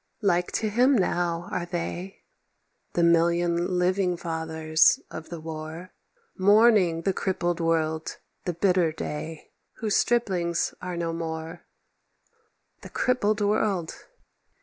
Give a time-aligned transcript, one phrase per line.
[0.23, 2.23] Like to him now are they,
[2.93, 5.91] The million living fathers of the War—
[6.39, 11.65] Mourning the crippled world, the bitter day— Whose striplings are no more.
[12.81, 13.93] The crippled world!